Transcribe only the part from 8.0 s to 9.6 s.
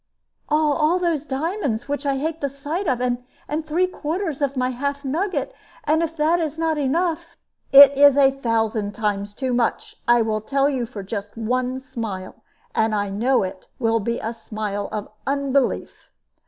a thousand times too